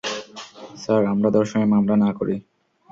Sir, 0.77 1.01
আমরা 1.05 1.29
ধর্ষণের 1.31 1.67
মামলা 1.67 1.95
না 1.95 2.09
করি। 2.13 2.35